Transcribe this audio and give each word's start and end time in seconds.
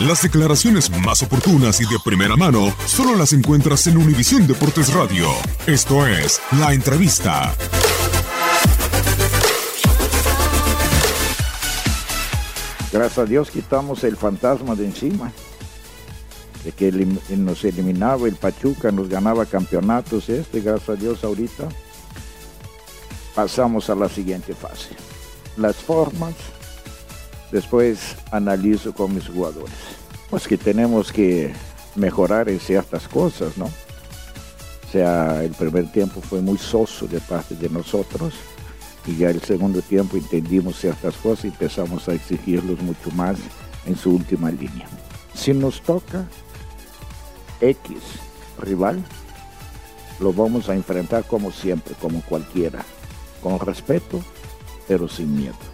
Las 0.00 0.22
declaraciones 0.22 0.90
más 1.04 1.22
oportunas 1.22 1.78
y 1.82 1.84
de 1.84 1.98
primera 2.02 2.34
mano 2.34 2.74
solo 2.86 3.14
las 3.16 3.34
encuentras 3.34 3.86
en 3.86 3.98
Univisión 3.98 4.46
Deportes 4.46 4.94
Radio. 4.94 5.28
Esto 5.66 6.06
es 6.06 6.40
La 6.58 6.72
Entrevista. 6.72 7.54
Gracias 12.90 13.18
a 13.18 13.24
Dios 13.26 13.50
quitamos 13.50 14.02
el 14.04 14.16
fantasma 14.16 14.74
de 14.74 14.86
encima. 14.86 15.32
De 16.64 16.72
que 16.72 16.90
nos 17.36 17.62
eliminaba 17.64 18.26
el 18.26 18.36
Pachuca, 18.36 18.90
nos 18.90 19.10
ganaba 19.10 19.44
campeonatos. 19.44 20.30
Este, 20.30 20.62
gracias 20.62 20.88
a 20.88 20.96
Dios, 20.96 21.24
ahorita 21.24 21.68
pasamos 23.34 23.90
a 23.90 23.94
la 23.94 24.08
siguiente 24.08 24.54
fase. 24.54 24.96
Las 25.58 25.76
formas, 25.76 26.34
después 27.50 28.16
analizo 28.30 28.92
con 28.92 29.14
mis 29.14 29.28
jugadores. 29.28 29.74
Pues 30.28 30.46
que 30.46 30.56
tenemos 30.56 31.12
que 31.12 31.52
mejorar 31.96 32.48
en 32.48 32.60
ciertas 32.60 33.08
cosas, 33.08 33.56
¿no? 33.56 33.66
O 33.66 34.92
sea, 34.92 35.42
el 35.42 35.52
primer 35.52 35.90
tiempo 35.92 36.20
fue 36.20 36.40
muy 36.40 36.58
soso 36.58 37.06
de 37.06 37.20
parte 37.20 37.54
de 37.54 37.68
nosotros 37.68 38.34
y 39.06 39.16
ya 39.16 39.30
el 39.30 39.40
segundo 39.40 39.82
tiempo 39.82 40.16
entendimos 40.16 40.80
ciertas 40.80 41.14
cosas 41.16 41.44
y 41.44 41.48
empezamos 41.48 42.08
a 42.08 42.14
exigirlos 42.14 42.80
mucho 42.80 43.10
más 43.12 43.38
en 43.86 43.96
su 43.96 44.10
última 44.10 44.50
línea. 44.50 44.88
Si 45.34 45.52
nos 45.52 45.80
toca 45.80 46.26
X 47.60 47.98
rival, 48.58 49.02
lo 50.18 50.32
vamos 50.32 50.68
a 50.68 50.74
enfrentar 50.74 51.24
como 51.24 51.50
siempre, 51.50 51.94
como 52.00 52.20
cualquiera, 52.22 52.84
con 53.42 53.58
respeto, 53.58 54.20
pero 54.86 55.08
sin 55.08 55.34
miedo. 55.34 55.69